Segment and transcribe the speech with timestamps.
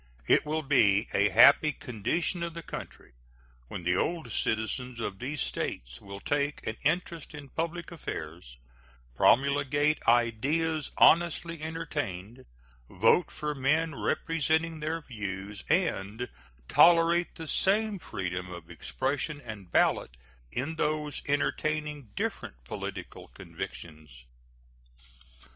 [0.25, 3.11] It will be a happy condition of the country
[3.67, 8.57] when the old citizens of these States will take an interest in public affairs,
[9.15, 12.45] promulgate ideas honestly entertained,
[12.89, 16.27] vote for men representing their views, and
[16.67, 20.17] tolerate the same freedom of expression and ballot
[20.51, 24.25] in those entertaining different political convictions.